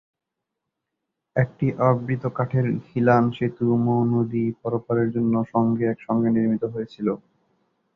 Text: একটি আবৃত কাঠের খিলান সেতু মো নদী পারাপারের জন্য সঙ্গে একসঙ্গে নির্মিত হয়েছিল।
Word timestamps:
একটি 1.35 1.67
আবৃত 1.87 2.23
কাঠের 2.37 2.65
খিলান 2.85 3.23
সেতু 3.37 3.65
মো 3.83 3.95
নদী 4.11 4.43
পারাপারের 4.61 5.07
জন্য 5.15 5.33
সঙ্গে 5.53 5.83
একসঙ্গে 5.87 6.29
নির্মিত 6.31 6.63
হয়েছিল। 6.73 7.07